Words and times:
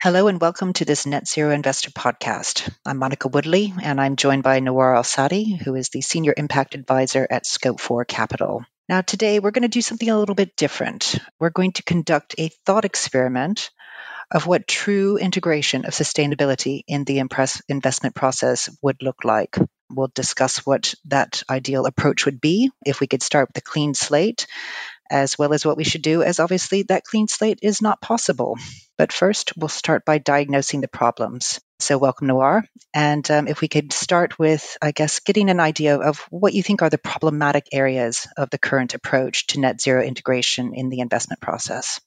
Hello 0.00 0.28
and 0.28 0.40
welcome 0.40 0.72
to 0.74 0.84
this 0.84 1.06
Net 1.06 1.26
Zero 1.26 1.50
Investor 1.50 1.90
podcast. 1.90 2.72
I'm 2.86 2.98
Monica 2.98 3.26
Woodley 3.26 3.74
and 3.82 4.00
I'm 4.00 4.14
joined 4.14 4.44
by 4.44 4.60
Nawar 4.60 4.94
Al 4.94 5.02
Sadi, 5.02 5.56
who 5.56 5.74
is 5.74 5.88
the 5.88 6.02
Senior 6.02 6.32
Impact 6.36 6.76
Advisor 6.76 7.26
at 7.28 7.44
Scope 7.44 7.80
4 7.80 8.04
Capital. 8.04 8.64
Now, 8.88 9.00
today 9.00 9.40
we're 9.40 9.50
going 9.50 9.62
to 9.62 9.68
do 9.68 9.82
something 9.82 10.08
a 10.08 10.16
little 10.16 10.36
bit 10.36 10.54
different. 10.54 11.18
We're 11.40 11.50
going 11.50 11.72
to 11.72 11.82
conduct 11.82 12.36
a 12.38 12.50
thought 12.64 12.84
experiment 12.84 13.70
of 14.30 14.46
what 14.46 14.68
true 14.68 15.16
integration 15.16 15.84
of 15.84 15.94
sustainability 15.94 16.84
in 16.86 17.02
the 17.02 17.18
investment 17.18 18.14
process 18.14 18.68
would 18.80 19.02
look 19.02 19.24
like. 19.24 19.58
We'll 19.90 20.12
discuss 20.14 20.58
what 20.58 20.94
that 21.06 21.42
ideal 21.50 21.86
approach 21.86 22.24
would 22.24 22.40
be 22.40 22.70
if 22.86 23.00
we 23.00 23.08
could 23.08 23.22
start 23.22 23.48
with 23.48 23.58
a 23.58 23.68
clean 23.68 23.94
slate 23.94 24.46
as 25.10 25.38
well 25.38 25.52
as 25.52 25.64
what 25.64 25.76
we 25.76 25.84
should 25.84 26.02
do, 26.02 26.22
as 26.22 26.40
obviously 26.40 26.82
that 26.84 27.04
clean 27.04 27.28
slate 27.28 27.60
is 27.62 27.82
not 27.82 28.00
possible. 28.00 28.56
But 28.96 29.12
first, 29.12 29.52
we'll 29.56 29.68
start 29.68 30.04
by 30.04 30.18
diagnosing 30.18 30.80
the 30.80 30.88
problems. 30.88 31.60
So, 31.80 31.96
welcome, 31.98 32.26
Nawar. 32.26 32.64
And 32.92 33.30
um, 33.30 33.46
if 33.46 33.60
we 33.60 33.68
could 33.68 33.92
start 33.92 34.38
with, 34.38 34.76
I 34.82 34.90
guess, 34.90 35.20
getting 35.20 35.48
an 35.50 35.60
idea 35.60 35.96
of 35.96 36.18
what 36.30 36.52
you 36.52 36.62
think 36.62 36.82
are 36.82 36.90
the 36.90 36.98
problematic 36.98 37.66
areas 37.72 38.26
of 38.36 38.50
the 38.50 38.58
current 38.58 38.94
approach 38.94 39.46
to 39.48 39.60
net 39.60 39.80
zero 39.80 40.02
integration 40.02 40.74
in 40.74 40.88
the 40.88 41.00
investment 41.00 41.40
process. 41.40 42.00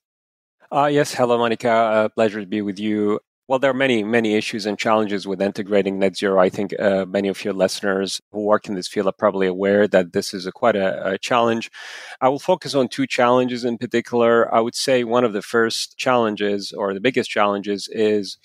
Uh, 0.72 0.90
yes, 0.92 1.14
hello, 1.14 1.38
Monica. 1.38 1.70
Uh, 1.70 2.10
pleasure 2.10 2.40
to 2.40 2.48
be 2.48 2.62
with 2.62 2.80
you. 2.80 3.20
Well, 3.52 3.60
there 3.60 3.72
are 3.72 3.74
many, 3.74 4.02
many 4.02 4.36
issues 4.36 4.66
and 4.66 4.80
challenges 4.80 5.28
with 5.28 5.42
integrating 5.42 6.00
net 6.00 6.16
zero. 6.16 6.40
I 6.40 6.48
think 6.48 6.74
uh, 6.80 7.06
many 7.06 7.28
of 7.28 7.44
your 7.44 7.54
listeners 7.54 8.22
who 8.32 8.44
work 8.44 8.70
in 8.70 8.76
this 8.76 8.88
field 8.88 9.08
are 9.08 9.12
probably 9.12 9.46
aware 9.46 9.90
that 9.90 10.14
this 10.14 10.34
is 10.34 10.46
a, 10.46 10.54
quite 10.54 10.78
a, 10.78 11.06
a, 11.06 11.18
challenge. 11.18 11.70
I 12.22 12.30
will 12.30 12.40
focus 12.40 12.76
on 12.76 12.88
two 12.88 13.06
challenges 13.06 13.66
in 13.66 13.78
particular. 13.78 14.48
I 14.56 14.62
would 14.62 14.74
say 14.74 15.04
one 15.04 15.26
of 15.26 15.34
the 15.34 15.42
first 15.42 15.98
challenges, 15.98 16.72
or 16.72 16.94
the 16.94 17.02
biggest 17.02 17.30
challenges, 17.30 17.90
is 17.92 18.38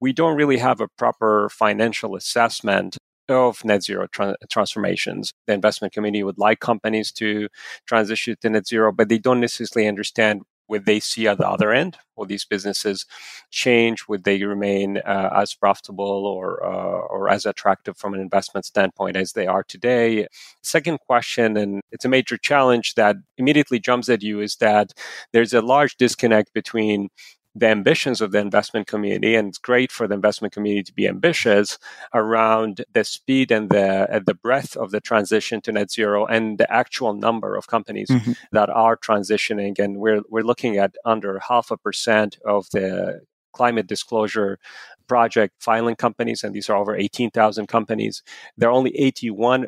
we 0.00 0.12
don't 0.12 0.36
really 0.36 0.58
have 0.58 0.82
a 0.82 0.88
proper 0.98 1.48
financial 1.48 2.14
assessment 2.14 2.98
of 3.30 3.64
net 3.64 3.82
zero 3.82 4.06
tra- 4.06 4.36
transformations. 4.50 5.32
The 5.46 5.54
investment 5.54 5.94
community 5.94 6.24
would 6.24 6.36
like 6.36 6.60
companies 6.60 7.10
to 7.12 7.48
transition 7.86 8.36
to 8.42 8.50
net 8.50 8.66
zero, 8.66 8.92
but 8.92 9.08
they 9.08 9.18
don't 9.18 9.40
necessarily 9.40 9.88
understand 9.88 10.42
would 10.72 10.86
they 10.86 11.00
see 11.00 11.28
at 11.28 11.36
the 11.36 11.46
other 11.46 11.70
end? 11.70 11.98
Will 12.16 12.24
these 12.24 12.46
businesses 12.46 13.04
change? 13.50 14.08
Would 14.08 14.24
they 14.24 14.42
remain 14.42 14.96
uh, 14.96 15.28
as 15.36 15.54
profitable 15.54 16.24
or 16.26 16.64
uh, 16.64 17.00
or 17.14 17.28
as 17.28 17.44
attractive 17.44 17.98
from 17.98 18.14
an 18.14 18.20
investment 18.20 18.64
standpoint 18.64 19.16
as 19.16 19.32
they 19.32 19.46
are 19.46 19.62
today? 19.62 20.26
Second 20.62 20.98
question, 21.06 21.58
and 21.58 21.82
it's 21.92 22.06
a 22.06 22.08
major 22.08 22.38
challenge 22.38 22.94
that 22.94 23.16
immediately 23.36 23.78
jumps 23.78 24.08
at 24.08 24.22
you, 24.22 24.40
is 24.40 24.56
that 24.56 24.94
there's 25.34 25.52
a 25.52 25.60
large 25.60 25.96
disconnect 25.98 26.54
between 26.54 27.10
the 27.54 27.66
ambitions 27.66 28.20
of 28.20 28.32
the 28.32 28.38
investment 28.38 28.86
community, 28.86 29.34
and 29.34 29.48
it's 29.48 29.58
great 29.58 29.92
for 29.92 30.08
the 30.08 30.14
investment 30.14 30.54
community 30.54 30.84
to 30.84 30.92
be 30.92 31.06
ambitious 31.06 31.78
around 32.14 32.84
the 32.94 33.04
speed 33.04 33.50
and 33.50 33.68
the 33.70 34.14
uh, 34.14 34.20
the 34.24 34.34
breadth 34.34 34.76
of 34.76 34.90
the 34.90 35.00
transition 35.00 35.60
to 35.60 35.72
net 35.72 35.90
zero 35.90 36.24
and 36.26 36.58
the 36.58 36.72
actual 36.72 37.12
number 37.14 37.54
of 37.56 37.66
companies 37.66 38.08
mm-hmm. 38.08 38.32
that 38.52 38.70
are 38.70 38.96
transitioning. 38.96 39.78
And 39.78 39.98
we're 39.98 40.22
we're 40.30 40.44
looking 40.44 40.78
at 40.78 40.94
under 41.04 41.40
half 41.40 41.70
a 41.70 41.76
percent 41.76 42.38
of 42.44 42.68
the 42.72 43.20
climate 43.52 43.86
disclosure 43.86 44.58
project 45.06 45.54
filing 45.60 45.96
companies, 45.96 46.42
and 46.42 46.54
these 46.54 46.70
are 46.70 46.76
over 46.76 46.96
18,000 46.96 47.66
companies. 47.66 48.22
There 48.56 48.70
are 48.70 48.72
only 48.72 48.96
81 48.98 49.66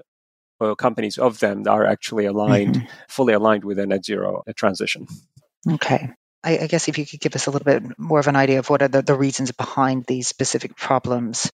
uh, 0.60 0.74
companies 0.74 1.18
of 1.18 1.40
them 1.40 1.64
that 1.64 1.70
are 1.70 1.84
actually 1.84 2.24
aligned, 2.24 2.76
mm-hmm. 2.76 2.86
fully 3.08 3.34
aligned 3.34 3.64
with 3.64 3.78
a 3.78 3.86
net 3.86 4.04
zero 4.04 4.42
transition. 4.56 5.06
Okay. 5.70 6.10
I, 6.44 6.58
I, 6.58 6.66
guess 6.66 6.88
if 6.88 6.98
you 6.98 7.06
could 7.06 7.20
give 7.20 7.34
us 7.34 7.46
a 7.46 7.50
little 7.50 7.64
bit 7.64 7.98
more 7.98 8.20
of 8.20 8.28
an 8.28 8.36
idea 8.36 8.58
of 8.58 8.68
what 8.68 8.82
are 8.82 8.88
the, 8.88 9.02
the 9.02 9.14
reasons 9.14 9.50
behind 9.52 10.04
these 10.06 10.28
specific 10.28 10.76
problems 10.76 11.50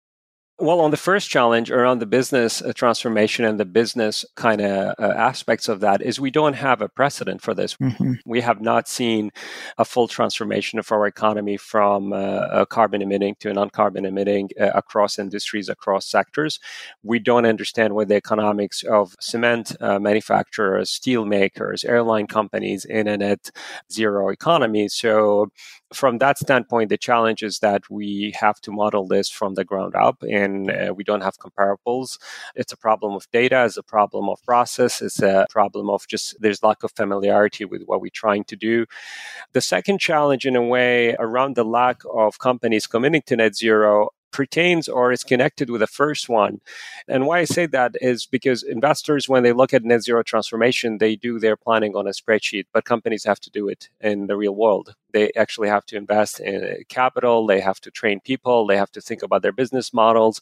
well, 0.61 0.81
on 0.81 0.91
the 0.91 0.97
first 0.97 1.31
challenge 1.31 1.71
around 1.71 2.01
the 2.01 2.07
business 2.07 2.61
uh, 2.61 2.73
transformation 2.75 3.45
and 3.45 3.59
the 3.59 3.65
business 3.65 4.25
kind 4.37 4.61
of 4.61 4.95
uh, 4.99 5.03
aspects 5.17 5.69
of 5.69 5.81
that 5.81 6.03
is 6.03 6.21
we 6.21 6.31
don't 6.31 6.53
have 6.53 6.83
a 6.83 6.89
precedent 6.89 7.41
for 7.41 7.55
this. 7.55 7.77
Mm-hmm. 7.77 8.15
We 8.27 8.43
have 8.43 8.61
not 8.61 8.87
seen 8.87 9.31
a 9.79 9.85
full 9.85 10.07
transformation 10.07 10.79
of 10.79 10.93
our 10.93 11.07
economy 11.07 11.57
from 11.57 12.13
uh, 12.13 12.67
carbon 12.67 13.01
emitting 13.01 13.37
to 13.41 13.53
non 13.53 13.71
carbon 13.71 14.05
emitting 14.05 14.51
uh, 14.61 14.71
across 14.75 15.19
industries, 15.19 15.69
across 15.69 16.07
sectors. 16.07 16.61
We 17.03 17.19
don't 17.19 17.47
understand 17.47 17.95
what 17.95 18.09
the 18.09 18.17
economics 18.17 18.83
of 18.83 19.17
cement 19.21 19.75
uh, 19.81 19.99
manufacturers, 19.99 20.91
steel 20.91 21.25
makers, 21.25 21.85
airline 21.85 22.27
companies 22.27 22.85
in 22.85 23.09
a 23.09 23.17
net 23.17 23.51
zero 23.91 24.29
economy. 24.29 24.89
So 24.89 25.51
from 25.93 26.19
that 26.19 26.39
standpoint, 26.39 26.89
the 26.89 26.99
challenge 26.99 27.43
is 27.43 27.59
that 27.61 27.89
we 27.91 28.33
have 28.39 28.61
to 28.61 28.71
model 28.71 29.07
this 29.07 29.29
from 29.29 29.55
the 29.55 29.65
ground 29.65 29.95
up 29.95 30.23
and 30.23 30.71
uh, 30.71 30.95
we 30.95 31.05
don't 31.05 31.23
have 31.23 31.39
comparables. 31.39 32.19
It's 32.55 32.73
a 32.73 32.77
problem 32.77 33.15
of 33.15 33.31
data, 33.33 33.65
it's 33.65 33.77
a 33.77 33.83
problem 33.83 34.29
of 34.29 34.43
process, 34.45 35.03
it's 35.03 35.21
a 35.21 35.47
problem 35.51 35.91
of 35.91 36.07
just 36.07 36.41
there's 36.41 36.63
lack 36.63 36.83
of 36.83 36.93
familiarity 36.93 37.65
with 37.65 37.83
what 37.83 38.01
we're 38.01 38.11
trying 38.13 38.45
to 38.45 38.57
do. 38.57 38.87
The 39.53 39.61
second 39.61 39.99
challenge, 39.99 40.47
in 40.47 40.57
a 40.57 40.63
way, 40.63 41.15
around 41.19 41.57
the 41.57 41.65
lack 41.65 42.03
of 42.13 42.39
companies 42.39 42.87
committing 42.87 43.23
to 43.27 43.37
net 43.37 43.57
zero 43.57 44.11
pertains 44.31 44.89
or 44.89 45.13
is 45.13 45.25
connected 45.25 45.71
with 45.71 45.81
the 45.81 45.87
first 45.87 46.29
one. 46.29 46.61
And 47.09 47.27
why 47.27 47.41
I 47.41 47.45
say 47.45 47.67
that 47.67 47.97
is 48.01 48.27
because 48.27 48.63
investors, 48.63 49.29
when 49.29 49.43
they 49.43 49.53
look 49.53 49.75
at 49.75 49.85
net 49.85 50.03
zero 50.03 50.23
transformation, 50.23 50.99
they 50.99 51.17
do 51.17 51.39
their 51.39 51.57
planning 51.57 51.97
on 51.97 52.07
a 52.07 52.11
spreadsheet, 52.11 52.67
but 52.73 52.85
companies 52.85 53.25
have 53.25 53.41
to 53.41 53.51
do 53.51 53.69
it 53.69 53.89
in 54.01 54.27
the 54.27 54.37
real 54.37 54.55
world. 54.55 54.95
They 55.13 55.33
actually 55.37 55.69
have 55.69 55.87
to 55.87 55.97
invest 55.97 56.41
in 56.41 56.85
capital, 56.89 57.47
they 57.47 57.61
have 57.61 57.81
to 57.81 57.91
train 57.91 58.21
people, 58.21 58.67
they 58.67 58.77
have 58.77 58.93
to 58.93 59.01
think 59.01 59.23
about 59.23 59.43
their 59.43 59.53
business 59.53 59.93
models, 59.93 60.41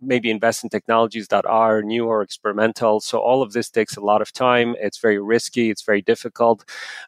maybe 0.00 0.30
invest 0.30 0.64
in 0.64 0.70
technologies 0.70 1.28
that 1.28 1.46
are 1.46 1.82
new 1.82 2.06
or 2.06 2.22
experimental. 2.22 3.00
So 3.00 3.18
all 3.18 3.42
of 3.42 3.52
this 3.52 3.70
takes 3.70 3.96
a 3.96 4.00
lot 4.00 4.22
of 4.22 4.32
time. 4.32 4.74
It's 4.80 4.98
very 4.98 5.18
risky, 5.18 5.70
it's 5.70 5.82
very 5.82 6.02
difficult. 6.02 6.64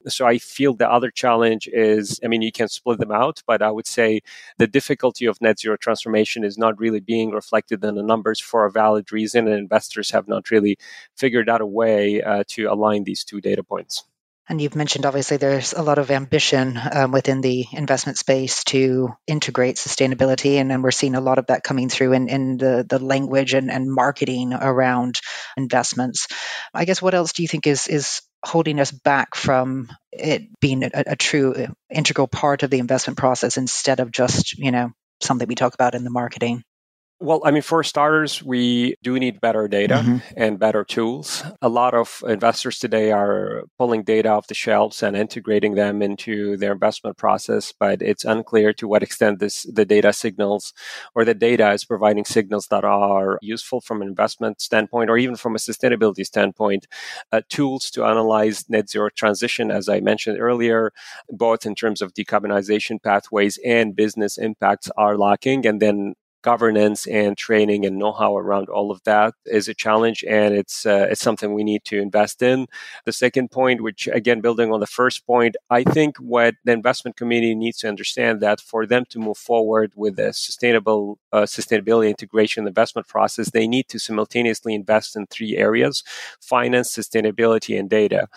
So 0.09 0.27
I 0.27 0.39
feel 0.39 0.75
the 0.75 0.91
other 0.91 1.11
challenge 1.11 1.69
is 1.73 2.21
I 2.25 2.29
mean, 2.29 2.43
you 2.43 2.53
can 2.53 2.69
split 2.69 2.99
them 2.99 3.13
out, 3.13 3.43
but 3.47 3.63
I 3.63 3.71
would 3.71 3.87
say 3.87 4.21
the 4.59 4.67
difficulty 4.67 5.27
of 5.27 5.41
net 5.41 5.59
zero 5.61 5.77
transformation 5.77 6.45
is 6.45 6.59
not 6.59 6.79
really 6.79 7.01
being 7.01 7.31
reflected 7.31 7.85
in 7.85 7.95
the 7.95 8.03
numbers 8.03 8.41
for 8.41 8.65
a 8.67 8.71
valid 8.71 9.13
reason, 9.13 9.49
and 9.49 9.59
investors 9.59 10.11
have 10.11 10.29
not 10.29 10.51
really 10.51 10.79
figured 11.17 11.49
out 11.49 11.61
a 11.61 11.67
way 11.67 12.23
uh, 12.23 12.45
to 12.49 12.65
align 12.67 13.05
these 13.05 13.25
two 13.25 13.41
data 13.41 13.63
points. 13.63 14.05
And 14.51 14.61
you've 14.61 14.75
mentioned 14.75 15.07
obviously 15.07 15.37
there's 15.37 15.75
a 15.75 15.83
lot 15.83 15.99
of 15.99 16.11
ambition 16.11 16.77
um, 16.93 17.13
within 17.13 17.41
the 17.41 17.67
investment 17.73 18.19
space 18.19 18.65
to 18.65 19.15
integrate 19.29 19.77
sustainability, 19.77 20.57
and, 20.57 20.73
and 20.73 20.83
we're 20.83 20.91
seeing 20.91 21.15
a 21.15 21.21
lot 21.21 21.39
of 21.39 21.47
that 21.47 21.63
coming 21.63 21.89
through 21.89 22.15
in, 22.15 22.29
in 22.29 22.57
the, 22.57 22.85
the 22.87 22.99
language 22.99 23.55
and, 23.55 23.71
and 23.71 23.89
marketing 23.89 24.53
around 24.53 25.21
investments. 25.57 26.27
I 26.75 26.85
guess 26.85 27.01
what 27.01 27.15
else 27.15 27.33
do 27.33 27.43
you 27.43 27.49
think 27.49 27.69
is 27.69 27.87
is 27.87 28.23
holding 28.45 28.81
us 28.81 28.91
back 28.91 29.37
from 29.37 29.89
it 30.11 30.43
being 30.61 30.83
a, 30.83 30.91
a 30.95 31.17
true 31.17 31.55
uh, 31.55 31.67
integral 31.89 32.27
part 32.27 32.65
of 32.65 32.71
the 32.71 32.81
investment 32.81 33.19
process 33.19 33.57
instead 33.57 34.01
of 34.01 34.11
just 34.11 34.59
you 34.59 34.73
know 34.73 34.91
something 35.21 35.47
we 35.47 35.55
talk 35.55 35.75
about 35.75 35.95
in 35.95 36.03
the 36.03 36.11
marketing? 36.11 36.65
Well, 37.23 37.43
I 37.45 37.51
mean, 37.51 37.61
for 37.61 37.85
starters, 37.85 38.43
we 38.43 38.95
do 39.03 39.19
need 39.19 39.43
better 39.43 39.69
data 39.69 39.97
mm-hmm. 39.97 40.17
and 40.39 40.59
better 40.59 40.85
tools. 40.85 41.45
A 41.61 41.69
lot 41.69 41.93
of 41.93 42.25
investors 42.27 42.79
today 42.79 43.13
are 43.13 43.65
pulling 43.77 44.05
data 44.05 44.31
off 44.31 44.47
the 44.47 44.55
shelves 44.55 45.03
and 45.03 45.15
integrating 45.15 45.75
them 45.75 46.01
into 46.01 46.57
their 46.57 46.73
investment 46.73 47.19
process, 47.19 47.75
but 47.79 48.01
it's 48.01 48.25
unclear 48.25 48.73
to 48.73 48.89
what 48.89 49.03
extent 49.03 49.39
this 49.39 49.65
the 49.65 49.85
data 49.85 50.15
signals 50.15 50.73
or 51.15 51.27
the 51.27 51.35
data 51.35 51.71
is 51.73 51.85
providing 51.85 52.25
signals 52.25 52.69
that 52.69 52.85
are 52.87 53.39
useful 53.43 53.83
from 53.83 54.01
an 54.01 54.09
investment 54.09 54.63
standpoint 54.63 55.11
or 55.11 55.19
even 55.19 55.37
from 55.37 55.55
a 55.55 55.59
sustainability 55.59 56.25
standpoint. 56.25 56.87
Uh, 57.33 57.43
tools 57.51 57.91
to 57.91 58.03
analyze 58.03 58.65
net 58.71 58.89
zero 58.89 59.11
transition, 59.11 59.71
as 59.71 59.91
I 59.91 60.01
mentioned 60.01 60.41
earlier, 60.41 60.91
both 61.29 61.67
in 61.67 61.75
terms 61.75 62.01
of 62.01 62.15
decarbonization 62.15 63.03
pathways 63.03 63.59
and 63.63 63.95
business 63.95 64.39
impacts 64.39 64.91
are 64.97 65.19
lacking. 65.19 65.67
And 65.67 65.83
then 65.83 66.15
governance 66.43 67.07
and 67.07 67.37
training 67.37 67.85
and 67.87 67.99
know-how 67.99 68.37
around 68.37 68.69
all 68.69 68.91
of 68.91 69.03
that 69.05 69.35
is 69.47 69.69
a 69.69 69.75
challenge 69.75 70.25
and 70.29 70.55
it's 70.55 70.87
uh, 70.87 71.07
it's 71.11 71.21
something 71.21 71.55
we 71.55 71.65
need 71.65 71.85
to 71.85 72.01
invest 72.01 72.43
in. 72.43 72.67
The 73.05 73.13
second 73.13 73.51
point 73.51 73.83
which 73.83 74.09
again 74.13 74.41
building 74.41 74.73
on 74.73 74.81
the 74.81 74.87
first 74.87 75.27
point 75.27 75.57
i 75.71 75.83
think 75.85 76.17
what 76.19 76.55
the 76.65 76.73
investment 76.73 77.17
community 77.17 77.55
needs 77.55 77.79
to 77.79 77.89
understand 77.89 78.41
that 78.41 78.61
for 78.61 78.87
them 78.87 79.05
to 79.11 79.19
move 79.19 79.39
forward 79.39 79.93
with 79.97 80.19
a 80.19 80.33
sustainable 80.33 81.19
uh, 81.33 81.43
sustainability 81.43 82.09
integration 82.09 82.67
investment 82.67 83.07
process 83.09 83.51
they 83.51 83.67
need 83.67 83.89
to 83.89 83.99
simultaneously 83.99 84.75
invest 84.75 85.17
in 85.17 85.27
three 85.27 85.57
areas 85.57 86.03
finance 86.41 86.97
sustainability 86.97 87.79
and 87.79 87.91
data 87.91 88.29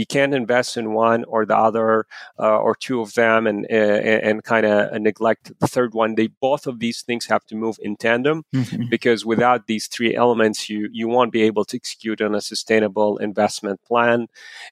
you 0.00 0.06
can't 0.06 0.34
invest 0.34 0.78
in 0.78 0.94
one 0.94 1.24
or 1.24 1.44
the 1.44 1.56
other 1.68 2.06
uh, 2.38 2.58
or 2.66 2.74
two 2.74 3.02
of 3.02 3.12
them 3.14 3.46
and 3.46 3.66
uh, 3.70 4.00
and, 4.10 4.20
and 4.28 4.44
kind 4.44 4.64
of 4.64 5.00
neglect 5.00 5.52
the 5.60 5.66
third 5.74 5.92
one. 5.92 6.14
They 6.14 6.28
both 6.28 6.66
of 6.66 6.78
these 6.78 7.02
things 7.02 7.26
have 7.26 7.44
to 7.46 7.54
move 7.54 7.76
in 7.82 7.96
tandem 7.96 8.44
mm-hmm. 8.54 8.88
because 8.88 9.26
without 9.26 9.66
these 9.66 9.86
three 9.88 10.16
elements, 10.16 10.70
you 10.70 10.88
you 10.90 11.06
won't 11.06 11.32
be 11.32 11.42
able 11.42 11.64
to 11.66 11.76
execute 11.76 12.20
on 12.22 12.34
a 12.34 12.40
sustainable 12.40 13.18
investment 13.18 13.78
plan. 13.84 14.28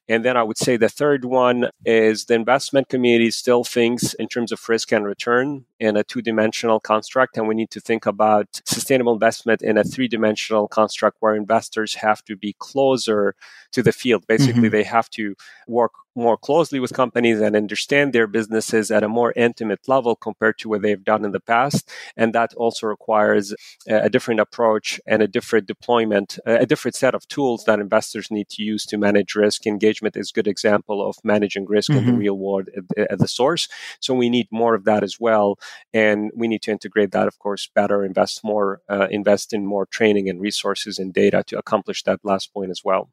And 0.07 0.25
then 0.25 0.35
I 0.35 0.43
would 0.43 0.57
say 0.57 0.77
the 0.77 0.89
third 0.89 1.25
one 1.25 1.69
is 1.85 2.25
the 2.25 2.33
investment 2.33 2.89
community 2.89 3.31
still 3.31 3.63
thinks 3.63 4.15
in 4.15 4.27
terms 4.27 4.51
of 4.51 4.67
risk 4.67 4.91
and 4.91 5.05
return 5.05 5.65
in 5.79 5.95
a 5.95 6.03
two 6.03 6.21
dimensional 6.21 6.79
construct, 6.79 7.37
and 7.37 7.47
we 7.47 7.55
need 7.55 7.71
to 7.71 7.79
think 7.79 8.05
about 8.05 8.61
sustainable 8.65 9.13
investment 9.13 9.61
in 9.61 9.77
a 9.77 9.83
three 9.83 10.07
dimensional 10.07 10.67
construct 10.67 11.17
where 11.19 11.35
investors 11.35 11.95
have 11.95 12.23
to 12.25 12.35
be 12.35 12.53
closer 12.59 13.35
to 13.71 13.81
the 13.81 13.91
field. 13.91 14.25
Basically, 14.27 14.63
mm-hmm. 14.63 14.71
they 14.71 14.83
have 14.83 15.09
to 15.11 15.35
work 15.67 15.91
more 16.15 16.37
closely 16.37 16.79
with 16.79 16.93
companies 16.93 17.39
and 17.39 17.55
understand 17.55 18.13
their 18.13 18.27
businesses 18.27 18.91
at 18.91 19.03
a 19.03 19.09
more 19.09 19.33
intimate 19.35 19.87
level 19.87 20.15
compared 20.15 20.57
to 20.59 20.69
what 20.69 20.81
they've 20.81 21.03
done 21.03 21.23
in 21.25 21.31
the 21.31 21.39
past. 21.39 21.89
And 22.17 22.33
that 22.33 22.53
also 22.55 22.87
requires 22.87 23.53
a 23.87 24.09
different 24.09 24.39
approach 24.39 24.99
and 25.05 25.21
a 25.21 25.27
different 25.27 25.67
deployment, 25.67 26.39
a 26.45 26.65
different 26.65 26.95
set 26.95 27.15
of 27.15 27.27
tools 27.27 27.63
that 27.65 27.79
investors 27.79 28.29
need 28.31 28.49
to 28.49 28.63
use 28.63 28.85
to 28.87 28.97
manage 28.97 29.35
risk. 29.35 29.65
Engagement 29.65 30.17
is 30.17 30.31
a 30.31 30.33
good 30.33 30.47
example 30.47 31.07
of 31.07 31.15
managing 31.23 31.65
risk 31.65 31.89
mm-hmm. 31.89 31.99
in 31.99 32.05
the 32.05 32.11
mm-hmm. 32.11 32.19
real 32.19 32.37
world 32.37 32.69
at, 32.97 33.11
at 33.11 33.19
the 33.19 33.27
source. 33.27 33.67
So 33.99 34.13
we 34.13 34.29
need 34.29 34.47
more 34.51 34.75
of 34.75 34.85
that 34.85 35.03
as 35.03 35.19
well. 35.19 35.57
And 35.93 36.31
we 36.35 36.47
need 36.47 36.61
to 36.63 36.71
integrate 36.71 37.11
that, 37.11 37.27
of 37.27 37.39
course, 37.39 37.69
better, 37.73 38.03
invest 38.03 38.43
more, 38.43 38.81
uh, 38.89 39.07
invest 39.09 39.53
in 39.53 39.65
more 39.65 39.85
training 39.85 40.29
and 40.29 40.41
resources 40.41 40.99
and 40.99 41.13
data 41.13 41.43
to 41.47 41.57
accomplish 41.57 42.03
that 42.03 42.19
last 42.23 42.53
point 42.53 42.71
as 42.71 42.81
well. 42.83 43.09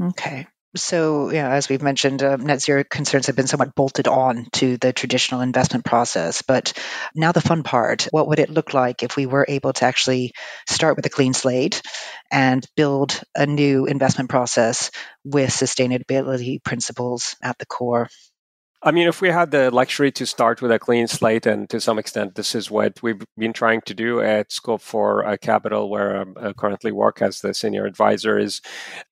Okay. 0.00 0.46
So, 0.76 1.30
as 1.30 1.68
we've 1.68 1.82
mentioned, 1.82 2.22
uh, 2.22 2.36
net 2.36 2.60
zero 2.62 2.84
concerns 2.84 3.26
have 3.26 3.34
been 3.36 3.46
somewhat 3.48 3.74
bolted 3.74 4.06
on 4.06 4.46
to 4.52 4.76
the 4.76 4.92
traditional 4.92 5.40
investment 5.40 5.84
process. 5.84 6.42
But 6.42 6.72
now, 7.14 7.32
the 7.32 7.40
fun 7.40 7.62
part 7.64 8.04
what 8.12 8.28
would 8.28 8.38
it 8.38 8.50
look 8.50 8.72
like 8.74 9.02
if 9.02 9.16
we 9.16 9.26
were 9.26 9.46
able 9.48 9.72
to 9.72 9.84
actually 9.84 10.32
start 10.68 10.94
with 10.96 11.06
a 11.06 11.10
clean 11.10 11.34
slate 11.34 11.82
and 12.30 12.64
build 12.76 13.20
a 13.34 13.46
new 13.46 13.86
investment 13.86 14.30
process 14.30 14.90
with 15.24 15.50
sustainability 15.50 16.62
principles 16.62 17.34
at 17.42 17.58
the 17.58 17.66
core? 17.66 18.08
I 18.82 18.92
mean, 18.92 19.08
if 19.08 19.22
we 19.22 19.30
had 19.30 19.52
the 19.52 19.70
luxury 19.70 20.12
to 20.12 20.26
start 20.26 20.60
with 20.60 20.70
a 20.70 20.78
clean 20.78 21.06
slate, 21.06 21.46
and 21.46 21.68
to 21.70 21.80
some 21.80 21.98
extent, 21.98 22.34
this 22.34 22.54
is 22.54 22.70
what 22.70 23.02
we've 23.02 23.22
been 23.38 23.54
trying 23.54 23.80
to 23.82 23.94
do 23.94 24.20
at 24.20 24.52
Scope 24.52 24.82
4 24.82 25.24
uh, 25.26 25.36
Capital, 25.38 25.88
where 25.88 26.26
I 26.36 26.52
currently 26.52 26.92
work 26.92 27.22
as 27.22 27.40
the 27.40 27.54
senior 27.54 27.86
advisor, 27.86 28.38
is 28.38 28.60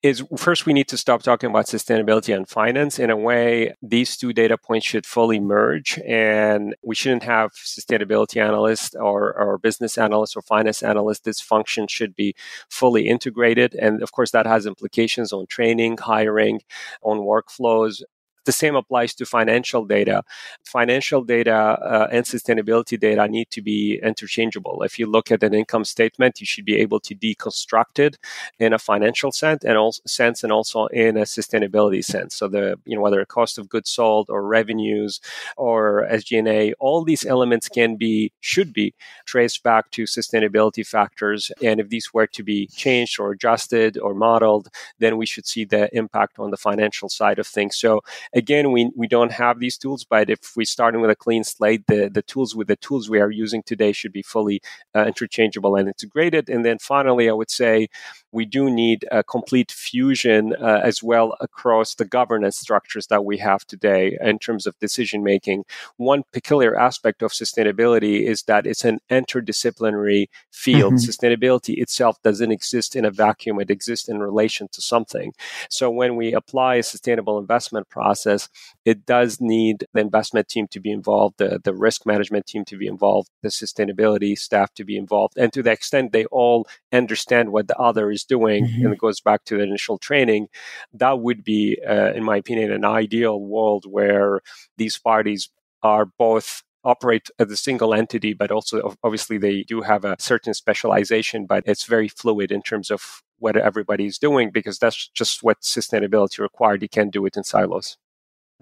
is 0.03 0.23
first 0.37 0.67
we 0.67 0.75
need 0.75 0.89
to 0.89 0.99
stop 0.99 1.23
talking 1.23 1.49
about 1.49 1.67
sustainability 1.67 2.37
and 2.37 2.47
finance. 2.47 2.99
In 2.99 3.09
a 3.09 3.17
way, 3.17 3.75
these 3.81 4.19
two 4.19 4.35
data 4.35 4.59
points 4.59 4.87
should 4.87 5.07
fully 5.07 5.41
merge, 5.41 5.99
and 6.07 6.77
we 6.83 6.95
shouldn't 6.95 7.23
have 7.23 7.53
sustainability 7.53 8.41
analysts 8.43 8.95
or, 8.95 9.33
or 9.33 9.57
business 9.57 9.97
analysts 9.97 10.37
or 10.37 10.43
finance 10.43 10.83
analysts. 10.83 11.21
This 11.21 11.41
function 11.41 11.87
should 11.89 12.15
be 12.15 12.35
fully 12.69 13.09
integrated, 13.09 13.75
and 13.75 14.03
of 14.03 14.13
course, 14.13 14.31
that 14.33 14.47
has 14.47 14.67
implications 14.67 15.33
on 15.33 15.47
training, 15.47 15.97
hiring, 15.97 16.61
on 17.03 17.21
workflows, 17.21 18.03
the 18.45 18.53
same 18.53 18.77
applies 18.77 19.15
to 19.15 19.27
financial 19.27 19.85
data. 19.85 20.23
Financial 20.65 21.23
data 21.23 21.55
uh, 21.55 22.09
and 22.11 22.25
sustainability 22.25 22.99
data 22.99 23.27
need 23.29 23.51
to 23.51 23.63
be 23.63 24.01
interchangeable. 24.03 24.83
If 24.83 24.99
you 24.99 25.07
look 25.07 25.31
at 25.31 25.43
an 25.43 25.55
income 25.55 25.85
statement, 25.85 26.41
you 26.41 26.47
should 26.47 26.65
be 26.65 26.77
able 26.77 27.01
to 27.01 27.15
deconstruct 27.15 27.99
it 27.99 28.19
in 28.59 28.73
a 28.73 28.79
financial 28.79 29.33
sense 29.33 29.65
and 29.65 29.77
also 29.77 30.03
sense 30.07 30.43
and 30.45 30.53
also 30.53 30.87
in 30.87 31.17
a 31.17 31.23
sustainability 31.23 32.05
sense. 32.05 32.35
So 32.35 32.49
the 32.49 32.79
you 32.85 32.97
know 32.97 33.03
whether 33.03 33.25
cost 33.25 33.59
of 33.59 33.69
goods 33.69 33.91
sold 33.91 34.31
or 34.31 34.47
revenues 34.47 35.21
or 35.57 36.07
SG&A, 36.11 36.73
all 36.75 37.05
these 37.05 37.25
elements 37.25 37.69
can 37.69 37.97
be 37.97 38.33
should 38.41 38.73
be 38.73 38.95
traced 39.27 39.63
back 39.63 39.91
to 39.93 40.05
sustainability 40.05 40.87
factors. 40.87 41.51
And 41.63 41.81
if 41.81 41.89
these 41.89 42.13
were 42.13 42.27
to 42.29 42.43
be 42.43 42.67
changed 42.69 43.19
or 43.19 43.33
adjusted 43.33 43.99
or 43.99 44.15
modeled, 44.15 44.69
then 44.99 45.17
we 45.17 45.27
should 45.27 45.47
see 45.47 45.65
the 45.65 45.95
impact 45.97 46.39
on 46.39 46.51
the 46.51 46.57
financial 46.57 47.09
side 47.09 47.39
of 47.39 47.47
things. 47.47 47.77
So 47.77 48.01
again, 48.35 48.73
we, 48.73 48.91
we 48.97 49.07
don't 49.07 49.33
have 49.33 49.61
these 49.61 49.79
tools, 49.79 50.05
but 50.05 50.29
if 50.29 50.53
we're 50.57 50.65
starting 50.65 51.01
with 51.01 51.11
a 51.11 51.17
clean 51.17 51.45
slate, 51.45 51.87
the, 51.87 52.11
the 52.13 52.23
tools 52.23 52.55
with 52.55 52.69
the 52.69 52.77
tools 52.77 53.09
we 53.09 53.21
are 53.21 53.31
using 53.31 53.63
today 53.63 53.93
should 53.93 54.13
be 54.13 54.23
fully 54.23 54.61
uh, 54.95 55.05
interchangeable 55.07 55.77
and 55.77 55.89
integrated. 55.89 56.49
And 56.49 56.65
then 56.65 56.79
finally, 56.79 57.29
I 57.29 57.33
would 57.33 57.51
say 57.51 57.89
we 58.35 58.45
do 58.45 58.69
need 58.69 59.07
a 59.13 59.23
complete 59.23 59.71
fusion 59.71 60.55
uh, 60.61 60.81
as 60.83 61.03
well 61.03 61.37
across 61.41 61.95
the 61.95 62.05
governance 62.05 62.57
structures 62.57 63.07
that 63.07 63.25
we 63.25 63.39
have 63.39 63.65
today 63.65 64.19
in 64.21 64.41
terms 64.41 64.67
of 64.67 64.77
decision 64.81 65.23
making. 65.23 65.65
One 65.97 66.25
peculiar 66.33 66.77
aspect 66.77 67.23
of 67.23 67.31
sustainability 67.31 68.27
is 68.27 68.43
that 68.43 68.67
it's 68.67 68.85
an 68.85 68.99
interdisciplinary 69.09 70.27
field. 70.51 70.95
Mm-hmm. 70.95 71.11
Sustainability 71.11 71.81
itself 71.81 72.21
doesn't 72.25 72.51
exist 72.51 72.97
in 72.97 73.05
a 73.05 73.11
vacuum, 73.13 73.61
it 73.61 73.71
exists 73.71 74.09
in 74.09 74.19
relation 74.19 74.67
to 74.73 74.83
something. 74.83 75.33
So 75.71 75.89
when 75.89 76.17
we 76.17 76.33
apply 76.33 76.77
a 76.77 76.83
sustainable 76.83 77.39
investment 77.39 77.89
process, 77.89 78.49
it 78.85 79.07
does 79.07 79.41
need 79.41 79.87
the 79.95 80.01
investment 80.01 80.49
team 80.49 80.67
to 80.73 80.81
be 80.81 80.91
involved, 80.91 81.37
the, 81.39 81.61
the 81.63 81.75
risk 81.75 82.05
management 82.05 82.47
team 82.47 82.65
to 82.65 82.77
be 82.77 82.89
involved, 82.89 83.31
the 83.43 83.49
sustainability 83.49 84.37
staff 84.37 84.75
to 84.75 84.85
be 84.85 84.97
involved. 84.97 85.39
And 85.39 85.53
to 85.53 85.63
the 85.63 85.71
extent 85.71 86.11
they 86.11 86.25
all 86.27 86.67
understand 86.93 87.53
what 87.53 87.69
the 87.69 87.79
other 87.79 88.11
is 88.11 88.24
doing, 88.25 88.67
mm-hmm. 88.67 88.85
and 88.85 88.95
it 88.95 88.99
goes 88.99 89.21
back 89.21 89.45
to 89.45 89.57
the 89.57 89.63
initial 89.63 89.99
training, 89.99 90.49
that 90.93 91.21
would 91.21 91.45
be, 91.45 91.79
uh, 91.89 92.13
in 92.13 92.25
my 92.25 92.37
opinion, 92.37 92.73
an 92.73 92.85
ideal 92.85 93.41
world 93.41 93.85
where 93.89 94.41
these 94.77 94.99
parties 94.99 95.51
are 95.83 96.07
both 96.07 96.63
operate 96.85 97.31
as 97.39 97.51
a 97.51 97.57
single 97.57 97.95
entity, 97.95 98.35
but 98.35 98.51
also 98.51 98.95
obviously 99.03 99.39
they 99.39 99.63
do 99.63 99.81
have 99.81 100.05
a 100.05 100.17
certain 100.19 100.55
specialization, 100.55 101.47
but 101.47 101.65
it's 101.67 101.85
very 101.85 102.09
fluid 102.09 102.53
in 102.53 102.63
terms 102.63 102.91
of 102.91 103.23
what 103.39 103.57
everybody 103.57 104.07
is 104.07 104.19
doing 104.19 104.51
because 104.51 104.79
that's 104.79 105.09
just 105.09 105.43
what 105.43 105.61
sustainability 105.61 106.39
required. 106.39 106.83
You 106.83 106.89
can't 106.89 107.11
do 107.11 107.25
it 107.27 107.37
in 107.37 107.45
silos. 107.45 107.97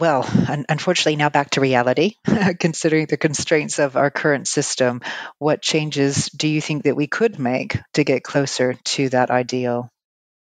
Well, 0.02 0.28
unfortunately, 0.68 1.14
now 1.14 1.28
back 1.28 1.50
to 1.50 1.60
reality. 1.60 2.16
Considering 2.58 3.06
the 3.06 3.16
constraints 3.16 3.78
of 3.78 3.96
our 3.96 4.10
current 4.10 4.48
system, 4.48 5.00
what 5.38 5.62
changes 5.62 6.26
do 6.26 6.48
you 6.48 6.60
think 6.60 6.82
that 6.82 6.96
we 6.96 7.06
could 7.06 7.38
make 7.38 7.78
to 7.94 8.02
get 8.02 8.24
closer 8.24 8.74
to 8.74 9.10
that 9.10 9.30
ideal? 9.30 9.88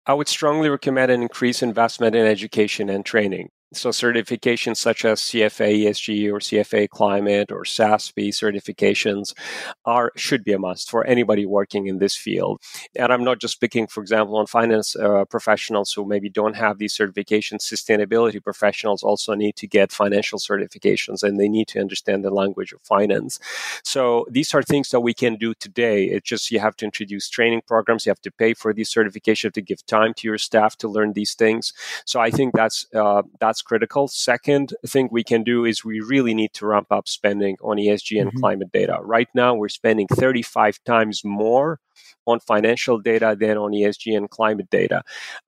I 0.07 0.15
would 0.15 0.29
strongly 0.29 0.71
recommend 0.71 1.13
an 1.13 1.21
increased 1.21 1.63
investment 1.63 2.17
in 2.17 2.25
education 2.25 2.89
and 2.89 3.05
training. 3.05 3.51
So 3.75 3.89
certifications 3.89 4.77
such 4.77 5.05
as 5.07 5.21
CFA 5.21 5.85
ESG 5.85 6.31
or 6.31 6.41
CFA 6.41 6.91
Climate 6.91 7.51
or 7.51 7.65
SASB 7.65 8.29
certifications 8.29 9.33
are 9.87 10.13
should 10.15 10.45
be 10.45 10.53
a 10.53 10.59
must 10.59 10.91
for 10.91 11.07
anybody 11.07 11.47
working 11.47 11.87
in 11.87 11.99
this 11.99 12.15
field. 12.15 12.61
And 12.97 13.11
I'm 13.11 13.25
not 13.25 13.41
just 13.41 13.55
speaking, 13.55 13.87
for 13.87 14.03
example, 14.03 14.37
on 14.37 14.47
finance 14.47 14.95
uh, 14.95 15.25
professionals 15.25 15.93
who 15.93 16.05
maybe 16.05 16.29
don't 16.29 16.55
have 16.55 16.77
these 16.77 16.95
certifications. 16.95 17.63
Sustainability 17.63 18.43
professionals 18.45 19.03
also 19.03 19.35
need 19.35 19.57
to 19.57 19.67
get 19.67 19.91
financial 19.91 20.39
certifications, 20.39 21.23
and 21.23 21.41
they 21.41 21.49
need 21.49 21.69
to 21.69 21.81
understand 21.81 22.25
the 22.25 22.31
language 22.31 22.73
of 22.73 22.83
finance. 22.83 23.39
So 23.85 24.27
these 24.31 24.53
are 24.53 24.63
things 24.63 24.91
that 24.91 25.01
we 25.01 25.15
can 25.15 25.37
do 25.37 25.55
today. 25.55 26.05
It's 26.05 26.29
just 26.29 26.51
you 26.51 26.61
have 26.61 26.77
to 26.77 26.85
introduce 26.85 27.31
training 27.31 27.63
programs. 27.67 28.05
You 28.05 28.11
have 28.11 28.21
to 28.21 28.31
pay 28.31 28.53
for 28.53 28.75
these 28.75 28.93
certifications 28.93 29.53
to 29.55 29.63
give 29.63 29.85
time 29.87 30.13
to 30.19 30.29
your 30.29 30.39
staff 30.39 30.77
to 30.77 30.89
learn 30.89 31.15
these 31.15 31.35
things. 31.35 31.73
So 32.05 32.21
I 32.21 32.31
think 32.31 32.55
that's 32.55 32.87
uh, 32.95 33.23
that's 33.41 33.62
critical. 33.63 34.09
Second 34.09 34.75
thing 34.87 35.09
we 35.11 35.25
can 35.25 35.43
do 35.43 35.65
is 35.65 35.85
we 35.85 36.01
really 36.01 36.35
need 36.35 36.53
to 36.55 36.67
ramp 36.67 36.89
up 36.91 37.09
spending 37.09 37.57
on 37.63 37.77
ESG 37.77 38.21
and 38.21 38.31
mm-hmm. 38.31 38.41
climate 38.41 38.73
data. 38.73 38.99
Right 39.03 39.29
now, 39.35 39.55
we're 39.55 39.69
spending 39.69 40.07
35 40.09 40.83
times 40.85 41.23
more 41.25 41.81
on 42.27 42.41
financial 42.41 42.99
data 42.99 43.37
than 43.39 43.57
on 43.57 43.73
ESG 43.73 44.17
and 44.17 44.31
climate 44.31 44.71
data. 44.71 45.03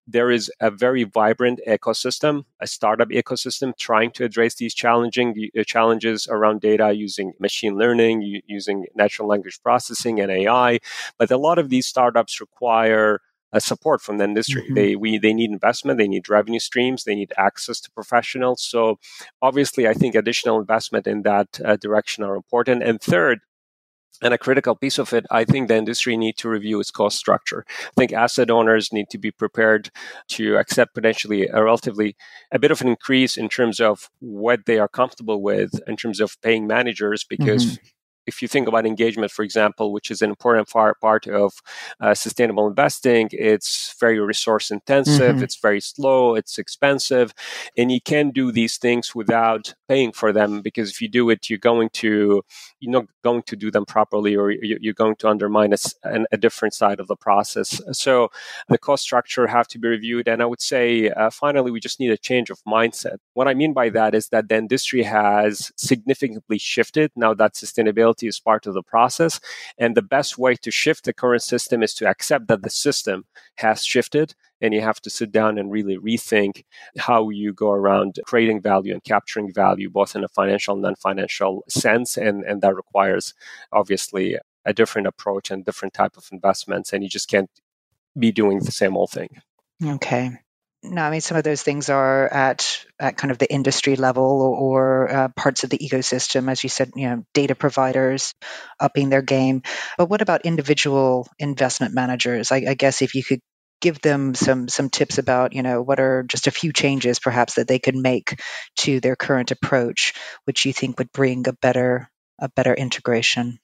There 0.06 0.30
is 0.30 0.50
a 0.60 0.70
very 0.70 1.04
vibrant 1.04 1.60
ecosystem, 1.68 2.44
a 2.60 2.66
startup 2.66 3.08
ecosystem 3.08 3.76
trying 3.76 4.10
to 4.12 4.24
address 4.24 4.56
these 4.56 4.74
challenging 4.74 5.50
uh, 5.58 5.62
challenges 5.64 6.26
around 6.28 6.60
data 6.60 6.92
using 6.92 7.32
machine 7.38 7.76
learning, 7.76 8.40
using 8.46 8.86
natural 8.94 9.28
language 9.28 9.60
processing 9.62 10.20
and 10.20 10.30
AI. 10.30 10.80
But 11.18 11.30
a 11.30 11.36
lot 11.36 11.58
of 11.58 11.68
these 11.68 11.86
startups 11.86 12.40
require 12.40 13.20
uh, 13.54 13.60
support 13.60 14.02
from 14.02 14.18
the 14.18 14.24
industry. 14.24 14.62
Mm-hmm. 14.62 14.74
They 14.74 14.96
we 14.96 15.18
they 15.18 15.32
need 15.32 15.50
investment, 15.50 15.98
they 15.98 16.08
need 16.08 16.28
revenue 16.28 16.58
streams, 16.58 17.04
they 17.04 17.14
need 17.14 17.32
access 17.38 17.80
to 17.80 17.90
professionals. 17.92 18.62
So 18.62 18.98
obviously, 19.40 19.88
I 19.88 19.94
think 19.94 20.14
additional 20.14 20.58
investment 20.58 21.06
in 21.06 21.22
that 21.22 21.60
uh, 21.64 21.76
direction 21.76 22.24
are 22.24 22.34
important. 22.34 22.82
And 22.82 23.00
third, 23.00 23.40
and 24.22 24.34
a 24.34 24.38
critical 24.38 24.74
piece 24.74 24.98
of 24.98 25.12
it, 25.12 25.24
I 25.30 25.44
think 25.44 25.68
the 25.68 25.76
industry 25.76 26.16
need 26.16 26.36
to 26.38 26.48
review 26.48 26.80
its 26.80 26.90
cost 26.90 27.16
structure. 27.16 27.64
I 27.68 27.92
think 27.96 28.12
asset 28.12 28.50
owners 28.50 28.92
need 28.92 29.08
to 29.10 29.18
be 29.18 29.30
prepared 29.30 29.90
to 30.30 30.56
accept 30.56 30.94
potentially 30.94 31.46
a 31.46 31.62
relatively 31.62 32.16
a 32.52 32.58
bit 32.58 32.70
of 32.70 32.80
an 32.80 32.88
increase 32.88 33.36
in 33.36 33.48
terms 33.48 33.80
of 33.80 34.10
what 34.20 34.66
they 34.66 34.78
are 34.78 34.88
comfortable 34.88 35.42
with 35.42 35.80
in 35.86 35.96
terms 35.96 36.20
of 36.20 36.40
paying 36.42 36.66
managers 36.66 37.24
because 37.24 37.64
mm-hmm 37.66 37.84
if 38.26 38.42
you 38.42 38.48
think 38.48 38.68
about 38.68 38.86
engagement, 38.86 39.30
for 39.30 39.42
example, 39.42 39.92
which 39.92 40.10
is 40.10 40.22
an 40.22 40.30
important 40.30 40.68
part 40.68 41.26
of 41.26 41.52
uh, 42.00 42.14
sustainable 42.14 42.66
investing, 42.66 43.28
it's 43.32 43.94
very 44.00 44.18
resource 44.18 44.70
intensive, 44.70 45.36
mm-hmm. 45.36 45.44
it's 45.44 45.56
very 45.56 45.80
slow, 45.80 46.34
it's 46.34 46.58
expensive, 46.58 47.32
and 47.76 47.92
you 47.92 48.00
can 48.00 48.30
do 48.30 48.52
these 48.52 48.76
things 48.78 49.14
without 49.14 49.74
paying 49.88 50.12
for 50.12 50.32
them 50.32 50.62
because 50.62 50.90
if 50.90 51.00
you 51.00 51.08
do 51.08 51.30
it, 51.30 51.50
you're 51.50 51.58
going 51.58 51.90
to 51.90 52.42
you're 52.80 52.92
not 52.92 53.06
going 53.22 53.42
to 53.42 53.56
do 53.56 53.70
them 53.70 53.84
properly, 53.84 54.36
or 54.36 54.50
you're 54.50 54.94
going 54.94 55.16
to 55.16 55.28
undermine 55.28 55.72
a, 55.72 56.24
a 56.32 56.36
different 56.36 56.74
side 56.74 57.00
of 57.00 57.06
the 57.06 57.16
process. 57.16 57.80
So 57.92 58.28
the 58.68 58.78
cost 58.78 59.02
structure 59.02 59.46
have 59.46 59.68
to 59.68 59.78
be 59.78 59.88
reviewed, 59.88 60.28
and 60.28 60.42
I 60.42 60.46
would 60.46 60.60
say 60.60 61.10
uh, 61.10 61.30
finally 61.30 61.70
we 61.70 61.80
just 61.80 62.00
need 62.00 62.10
a 62.10 62.16
change 62.16 62.50
of 62.50 62.62
mindset. 62.66 63.16
What 63.34 63.48
I 63.48 63.54
mean 63.54 63.72
by 63.72 63.88
that 63.90 64.14
is 64.14 64.28
that 64.28 64.48
the 64.48 64.56
industry 64.56 65.02
has 65.02 65.72
significantly 65.76 66.58
shifted 66.58 67.10
now 67.16 67.34
that 67.34 67.54
sustainability 67.54 68.13
is 68.22 68.38
part 68.40 68.66
of 68.66 68.74
the 68.74 68.82
process. 68.82 69.40
And 69.78 69.94
the 69.94 70.02
best 70.02 70.38
way 70.38 70.56
to 70.56 70.70
shift 70.70 71.04
the 71.04 71.12
current 71.12 71.42
system 71.42 71.82
is 71.82 71.94
to 71.94 72.06
accept 72.06 72.48
that 72.48 72.62
the 72.62 72.70
system 72.70 73.24
has 73.56 73.84
shifted 73.84 74.34
and 74.60 74.72
you 74.72 74.80
have 74.80 75.00
to 75.02 75.10
sit 75.10 75.30
down 75.30 75.58
and 75.58 75.70
really 75.70 75.98
rethink 75.98 76.64
how 76.98 77.28
you 77.28 77.52
go 77.52 77.70
around 77.70 78.18
creating 78.24 78.62
value 78.62 78.92
and 78.92 79.04
capturing 79.04 79.52
value 79.52 79.90
both 79.90 80.16
in 80.16 80.24
a 80.24 80.28
financial 80.28 80.74
and 80.74 80.82
non-financial 80.82 81.64
sense 81.68 82.16
and 82.16 82.44
and 82.44 82.62
that 82.62 82.74
requires 82.74 83.34
obviously 83.72 84.38
a 84.64 84.72
different 84.72 85.06
approach 85.06 85.50
and 85.50 85.64
different 85.64 85.92
type 85.92 86.16
of 86.16 86.28
investments 86.32 86.92
and 86.92 87.02
you 87.02 87.08
just 87.08 87.28
can't 87.28 87.50
be 88.18 88.32
doing 88.32 88.58
the 88.60 88.72
same 88.72 88.96
old 88.96 89.10
thing 89.10 89.40
okay 89.84 90.30
no, 90.84 91.02
I 91.02 91.10
mean 91.10 91.20
some 91.20 91.36
of 91.36 91.44
those 91.44 91.62
things 91.62 91.88
are 91.88 92.32
at 92.32 92.84
at 93.00 93.16
kind 93.16 93.30
of 93.30 93.38
the 93.38 93.50
industry 93.52 93.96
level 93.96 94.42
or, 94.42 94.56
or 95.06 95.10
uh, 95.10 95.28
parts 95.28 95.64
of 95.64 95.70
the 95.70 95.78
ecosystem, 95.78 96.50
as 96.50 96.62
you 96.62 96.68
said, 96.68 96.90
you 96.94 97.08
know, 97.08 97.24
data 97.32 97.54
providers 97.54 98.34
upping 98.78 99.08
their 99.08 99.22
game. 99.22 99.62
But 99.98 100.10
what 100.10 100.22
about 100.22 100.46
individual 100.46 101.26
investment 101.38 101.94
managers? 101.94 102.52
I, 102.52 102.64
I 102.68 102.74
guess 102.74 103.02
if 103.02 103.14
you 103.14 103.24
could 103.24 103.40
give 103.80 104.00
them 104.00 104.34
some 104.34 104.68
some 104.68 104.90
tips 104.90 105.18
about 105.18 105.52
you 105.54 105.62
know 105.62 105.82
what 105.82 106.00
are 106.00 106.22
just 106.24 106.46
a 106.46 106.52
few 106.52 106.72
changes 106.72 107.18
perhaps 107.18 107.54
that 107.54 107.68
they 107.68 107.78
could 107.78 107.96
make 107.96 108.40
to 108.78 109.00
their 109.00 109.16
current 109.16 109.50
approach, 109.50 110.14
which 110.44 110.66
you 110.66 110.72
think 110.72 110.98
would 110.98 111.12
bring 111.12 111.48
a 111.48 111.52
better 111.54 112.10
a 112.38 112.48
better 112.50 112.74
integration. 112.74 113.58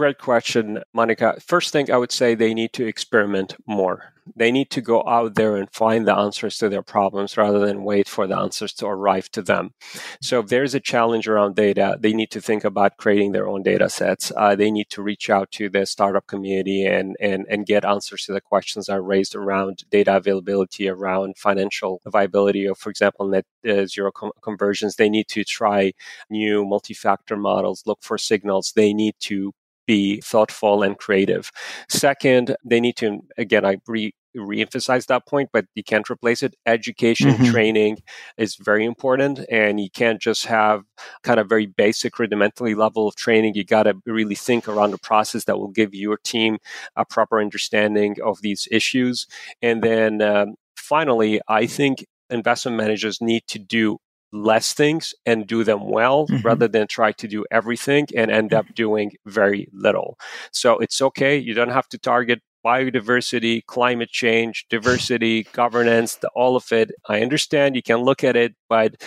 Great 0.00 0.16
question, 0.16 0.82
Monica. 0.94 1.38
First 1.46 1.74
thing 1.74 1.92
I 1.92 1.98
would 1.98 2.10
say 2.10 2.34
they 2.34 2.54
need 2.54 2.72
to 2.72 2.86
experiment 2.86 3.54
more. 3.66 4.14
They 4.34 4.50
need 4.50 4.70
to 4.70 4.80
go 4.80 5.02
out 5.06 5.34
there 5.34 5.56
and 5.56 5.68
find 5.70 6.08
the 6.08 6.16
answers 6.16 6.56
to 6.56 6.70
their 6.70 6.82
problems 6.82 7.36
rather 7.36 7.58
than 7.58 7.84
wait 7.84 8.08
for 8.08 8.26
the 8.26 8.38
answers 8.38 8.72
to 8.74 8.86
arrive 8.86 9.30
to 9.32 9.42
them. 9.42 9.74
So 10.22 10.40
if 10.40 10.46
there's 10.46 10.74
a 10.74 10.80
challenge 10.80 11.28
around 11.28 11.54
data, 11.54 11.98
they 12.00 12.14
need 12.14 12.30
to 12.30 12.40
think 12.40 12.64
about 12.64 12.96
creating 12.96 13.32
their 13.32 13.46
own 13.46 13.62
data 13.62 13.90
sets. 13.90 14.32
Uh, 14.34 14.56
they 14.56 14.70
need 14.70 14.88
to 14.88 15.02
reach 15.02 15.28
out 15.28 15.50
to 15.52 15.68
the 15.68 15.84
startup 15.84 16.26
community 16.26 16.86
and, 16.86 17.14
and, 17.20 17.44
and 17.50 17.66
get 17.66 17.84
answers 17.84 18.24
to 18.24 18.32
the 18.32 18.40
questions 18.40 18.86
that 18.86 18.94
are 18.94 19.02
raised 19.02 19.34
around 19.34 19.84
data 19.90 20.16
availability, 20.16 20.88
around 20.88 21.36
financial 21.36 22.00
viability 22.06 22.64
of, 22.64 22.78
for 22.78 22.88
example, 22.88 23.28
net 23.28 23.44
uh, 23.68 23.84
zero 23.84 24.12
com- 24.12 24.32
conversions. 24.40 24.96
They 24.96 25.10
need 25.10 25.28
to 25.28 25.44
try 25.44 25.92
new 26.30 26.64
multi-factor 26.64 27.36
models, 27.36 27.82
look 27.84 27.98
for 28.00 28.16
signals. 28.16 28.72
They 28.74 28.94
need 28.94 29.16
to 29.20 29.52
be 29.86 30.20
thoughtful 30.20 30.82
and 30.82 30.98
creative. 30.98 31.50
Second, 31.88 32.56
they 32.64 32.80
need 32.80 32.96
to, 32.96 33.20
again, 33.36 33.64
I 33.64 33.78
re 33.86 34.12
re-emphasize 34.34 35.06
that 35.06 35.26
point 35.26 35.50
but 35.52 35.64
you 35.74 35.82
can't 35.82 36.08
replace 36.08 36.42
it 36.42 36.54
education 36.66 37.30
mm-hmm. 37.30 37.50
training 37.50 37.98
is 38.38 38.54
very 38.56 38.84
important 38.84 39.40
and 39.50 39.80
you 39.80 39.90
can't 39.90 40.20
just 40.20 40.46
have 40.46 40.84
kind 41.22 41.40
of 41.40 41.48
very 41.48 41.66
basic 41.66 42.18
rudimentary 42.18 42.74
level 42.74 43.08
of 43.08 43.16
training 43.16 43.54
you 43.54 43.64
got 43.64 43.84
to 43.84 43.94
really 44.06 44.34
think 44.34 44.68
around 44.68 44.92
the 44.92 44.98
process 44.98 45.44
that 45.44 45.58
will 45.58 45.68
give 45.68 45.94
your 45.94 46.16
team 46.16 46.58
a 46.96 47.04
proper 47.04 47.40
understanding 47.40 48.16
of 48.24 48.40
these 48.42 48.68
issues 48.70 49.26
and 49.62 49.82
then 49.82 50.22
um, 50.22 50.54
finally 50.76 51.40
i 51.48 51.66
think 51.66 52.06
investment 52.30 52.76
managers 52.76 53.20
need 53.20 53.42
to 53.48 53.58
do 53.58 53.98
less 54.32 54.72
things 54.72 55.14
and 55.26 55.46
do 55.46 55.64
them 55.64 55.88
well 55.88 56.26
mm-hmm. 56.26 56.46
rather 56.46 56.68
than 56.68 56.86
try 56.86 57.12
to 57.12 57.28
do 57.28 57.44
everything 57.50 58.06
and 58.16 58.30
end 58.30 58.54
up 58.54 58.66
doing 58.74 59.12
very 59.26 59.68
little. 59.72 60.18
So 60.52 60.78
it's 60.78 61.00
okay. 61.02 61.36
You 61.36 61.54
don't 61.54 61.70
have 61.70 61.88
to 61.88 61.98
target 61.98 62.40
biodiversity, 62.64 63.64
climate 63.66 64.10
change, 64.10 64.66
diversity, 64.68 65.44
governance, 65.52 66.16
the, 66.16 66.28
all 66.34 66.56
of 66.56 66.70
it. 66.72 66.90
I 67.08 67.22
understand 67.22 67.76
you 67.76 67.82
can 67.82 67.98
look 67.98 68.22
at 68.22 68.36
it, 68.36 68.54
but 68.68 69.02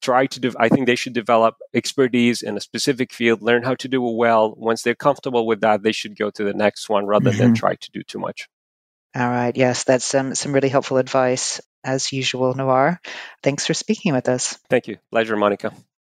try 0.00 0.26
to 0.26 0.40
do, 0.40 0.52
I 0.58 0.68
think 0.68 0.86
they 0.86 0.96
should 0.96 1.14
develop 1.14 1.56
expertise 1.72 2.42
in 2.42 2.56
a 2.56 2.60
specific 2.60 3.12
field, 3.12 3.42
learn 3.42 3.62
how 3.62 3.74
to 3.76 3.88
do 3.88 4.06
it 4.06 4.16
well. 4.16 4.54
Once 4.56 4.82
they're 4.82 4.94
comfortable 4.94 5.46
with 5.46 5.60
that, 5.62 5.82
they 5.82 5.92
should 5.92 6.16
go 6.16 6.30
to 6.30 6.44
the 6.44 6.54
next 6.54 6.88
one 6.88 7.06
rather 7.06 7.30
mm-hmm. 7.30 7.38
than 7.38 7.54
try 7.54 7.74
to 7.74 7.90
do 7.92 8.02
too 8.02 8.18
much. 8.18 8.48
All 9.14 9.28
right. 9.28 9.56
Yes, 9.56 9.84
that's 9.84 10.14
um, 10.14 10.34
some 10.34 10.52
really 10.52 10.68
helpful 10.68 10.96
advice 10.98 11.60
as 11.84 12.12
usual, 12.12 12.54
Nawar. 12.54 13.00
Thanks 13.42 13.66
for 13.66 13.74
speaking 13.74 14.12
with 14.12 14.28
us. 14.28 14.58
Thank 14.68 14.88
you. 14.88 14.98
Pleasure, 15.10 15.36
Monica. 15.36 15.72